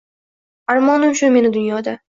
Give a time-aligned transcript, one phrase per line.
[0.75, 1.99] Armonim shu meni Dunyoda